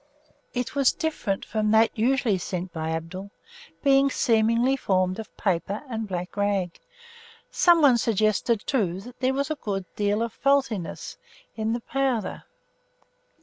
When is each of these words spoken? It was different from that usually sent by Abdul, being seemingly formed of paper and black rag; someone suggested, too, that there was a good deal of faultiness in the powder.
It 0.55 0.73
was 0.73 0.91
different 0.93 1.45
from 1.45 1.69
that 1.69 1.95
usually 1.95 2.39
sent 2.39 2.73
by 2.73 2.89
Abdul, 2.89 3.29
being 3.83 4.09
seemingly 4.09 4.75
formed 4.75 5.19
of 5.19 5.37
paper 5.37 5.83
and 5.91 6.07
black 6.07 6.35
rag; 6.35 6.79
someone 7.51 7.99
suggested, 7.99 8.65
too, 8.65 8.99
that 9.01 9.19
there 9.19 9.35
was 9.35 9.51
a 9.51 9.55
good 9.61 9.85
deal 9.95 10.23
of 10.23 10.33
faultiness 10.33 11.17
in 11.55 11.73
the 11.73 11.81
powder. 11.81 12.45